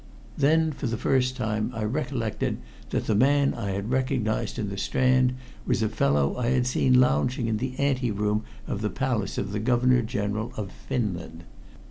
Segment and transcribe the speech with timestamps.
[0.35, 2.57] Then for the first time I recollected
[2.89, 6.99] that the man I had recognized in the Strand was a fellow I had seen
[6.99, 11.43] lounging in the ante room of the palace of the Governor General of Finland.